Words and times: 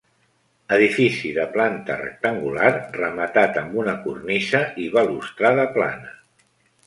Edifici 0.77 1.31
de 1.35 1.43
planta 1.57 1.97
rectangular 1.99 2.71
rematat 2.95 3.61
amb 3.63 3.77
una 3.83 3.95
cornisa 4.07 4.63
i 4.85 4.87
balustrada 4.97 5.67
plana. 5.77 6.13